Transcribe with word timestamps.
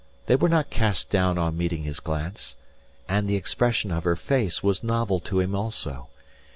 They 0.25 0.35
were 0.35 0.49
not 0.49 0.71
cast 0.71 1.11
down 1.11 1.37
on 1.37 1.55
meeting 1.55 1.83
his 1.83 1.99
glance. 1.99 2.55
And 3.07 3.27
the 3.29 3.35
expression 3.35 3.91
of 3.91 4.03
her 4.03 4.15
face 4.15 4.63
was 4.63 4.83
novel 4.83 5.19
to 5.19 5.39
him 5.39 5.53
also. 5.55 6.07